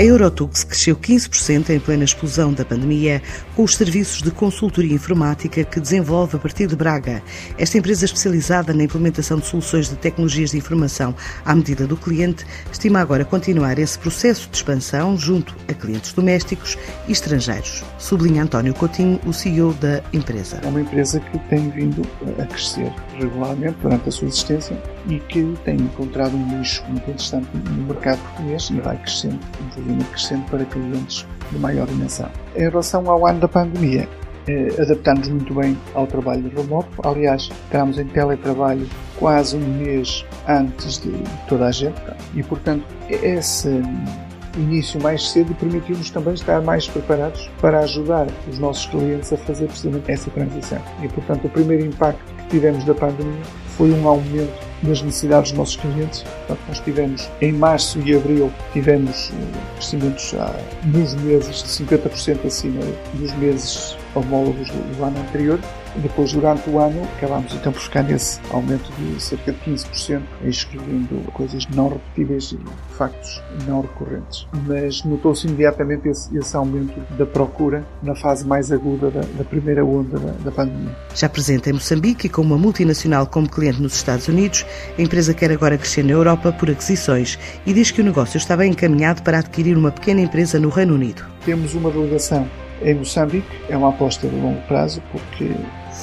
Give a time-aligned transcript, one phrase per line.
[0.00, 3.20] A Eurotux cresceu 15% em plena explosão da pandemia
[3.54, 7.22] com os serviços de consultoria informática que desenvolve a partir de Braga.
[7.58, 12.46] Esta empresa especializada na implementação de soluções de tecnologias de informação à medida do cliente
[12.72, 17.84] estima agora continuar esse processo de expansão junto a clientes domésticos e estrangeiros.
[17.98, 20.62] Sublinha António Coutinho, o CEO da empresa.
[20.64, 22.00] É uma empresa que tem vindo
[22.38, 27.48] a crescer regularmente durante a sua existência e que tem encontrado um nicho muito interessante
[27.54, 32.28] no mercado português e vai crescendo, inclusive crescendo para clientes de maior dimensão.
[32.56, 34.08] Em relação ao ano da pandemia,
[34.46, 36.88] eh, adaptamos muito bem ao trabalho remoto.
[37.06, 41.12] Aliás, entramos em teletrabalho quase um mês antes de
[41.48, 42.00] toda a gente
[42.34, 43.82] e, portanto, esse
[44.56, 49.66] início mais cedo permitiu-nos também estar mais preparados para ajudar os nossos clientes a fazer
[49.66, 50.82] precisamente essa transição.
[51.02, 53.42] E, portanto, o primeiro impacto que tivemos da pandemia
[53.76, 56.22] foi um aumento das necessidades dos nossos clientes.
[56.22, 60.34] Portanto, nós tivemos em março e abril tivemos eh, crescimentos
[60.84, 62.80] nos meses de 50% acima
[63.14, 65.58] dos meses homólogos do ano anterior
[65.96, 71.20] depois, durante o ano, acabámos então por ficar nesse aumento de cerca de 15%, excluindo
[71.32, 72.58] coisas não repetíveis e
[72.96, 74.46] factos não recorrentes.
[74.66, 79.84] Mas notou-se imediatamente esse, esse, aumento da procura na fase mais aguda da, da primeira
[79.84, 80.96] onda da, da pandemia.
[81.14, 84.66] Já presente em Moçambique com uma multinacional como cliente nos Estados Unidos,
[84.98, 88.56] a empresa quer agora crescer na Europa por aquisições e diz que o negócio está
[88.56, 91.24] bem encaminhado para adquirir uma pequena empresa no Reino Unido.
[91.44, 92.48] Temos uma delegação
[92.82, 95.50] em Moçambique, é uma aposta de longo prazo, porque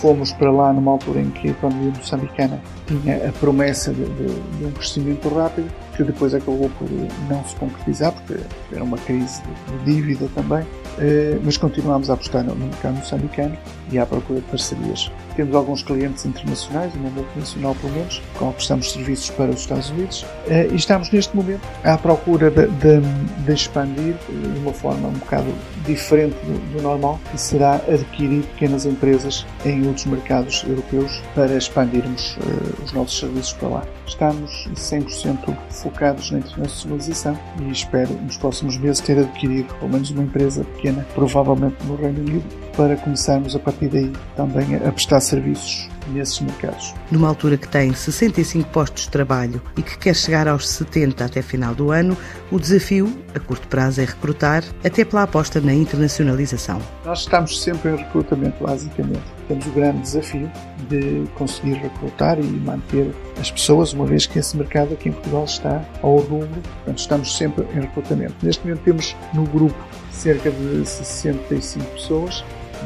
[0.02, 4.58] fomos para lá numa altura em que a economia moçambicana tinha a promessa de, de,
[4.58, 6.88] de, um crescimento rápido, que depois acabou por
[7.28, 8.40] não se concretizar, porque
[8.72, 9.42] era uma crise
[9.84, 10.64] de, dívida também,
[11.00, 13.58] eh, mas continuamos a apostar no mercado moçambicano
[13.92, 15.12] e à procura de parcerias.
[15.36, 19.90] Temos alguns clientes internacionais, uma multinacional pelo menos, com que prestamos serviços para os Estados
[19.90, 23.02] Unidos, eh, e estamos neste momento à procura de, de,
[23.46, 25.52] de expandir de uma forma um bocado
[25.84, 32.38] diferente do, do normal, que será adquirir pequenas empresas em outros mercados europeus para expandirmos
[32.84, 33.84] os nossos serviços para lá.
[34.06, 35.56] Estamos 100%
[35.88, 41.06] focados na internacionalização e espero nos próximos meses ter adquirido pelo menos uma empresa pequena,
[41.16, 46.94] provavelmente no Reino Unido, para começarmos a partir daí também a prestar serviços nesses mercados.
[47.12, 51.42] Numa altura que tem 65 postos de trabalho e que quer chegar aos 70 até
[51.42, 52.18] final do ano,
[52.52, 56.82] o desafio, a curto prazo, é recrutar, até pela aposta na internacionalização.
[57.06, 59.24] Nós estamos sempre em recrutamento, basicamente.
[59.48, 60.52] Temos o grande desafio
[60.90, 65.46] de conseguir recrutar e manter as pessoas, uma vez que esse mercado aqui em Portugal
[65.46, 68.34] está ao rubro, portanto estamos sempre em recrutamento.
[68.42, 69.78] Neste momento temos no grupo
[70.12, 72.44] cerca de 65 pessoas,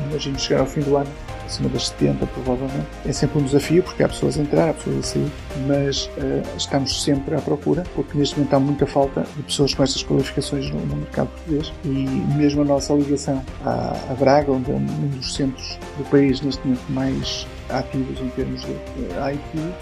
[0.10, 1.10] imagino chegar ao fim do ano
[1.52, 2.88] acima das 70 provavelmente.
[3.06, 5.32] É sempre um desafio porque há pessoas a entrar, há pessoas a sair,
[5.68, 9.84] mas uh, estamos sempre à procura porque neste momento há muita falta de pessoas com
[9.84, 12.08] estas qualificações no, no mercado português e
[12.38, 16.66] mesmo a nossa ligação à, à Braga, onde é um dos centros do país neste
[16.66, 19.74] momento mais ativos em termos de uh, IT,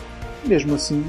[0.45, 1.03] mesmo assim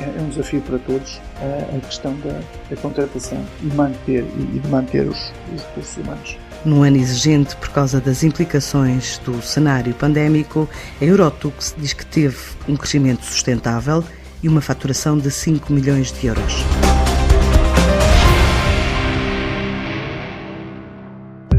[0.00, 2.40] é, é um desafio para todos a, a questão da,
[2.70, 6.36] da, contratação e manter e de manter os, os recursos humanos.
[6.64, 10.68] Num ano exigente por causa das implicações do cenário pandémico,
[11.00, 12.38] a Eurotux diz que teve
[12.68, 14.04] um crescimento sustentável
[14.42, 16.64] e uma faturação de 5 milhões de euros.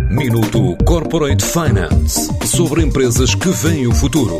[0.10, 4.40] Minuto Corporate Finance sobre empresas que veem o futuro.